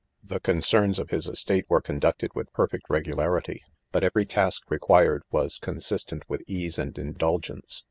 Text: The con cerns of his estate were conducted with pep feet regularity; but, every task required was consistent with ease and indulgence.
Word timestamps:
The 0.23 0.39
con 0.39 0.61
cerns 0.61 0.97
of 0.97 1.11
his 1.11 1.27
estate 1.27 1.65
were 1.69 1.79
conducted 1.79 2.31
with 2.33 2.51
pep 2.53 2.71
feet 2.71 2.81
regularity; 2.89 3.61
but, 3.91 4.03
every 4.03 4.25
task 4.25 4.63
required 4.71 5.21
was 5.29 5.59
consistent 5.59 6.27
with 6.27 6.41
ease 6.47 6.79
and 6.79 6.97
indulgence. 6.97 7.79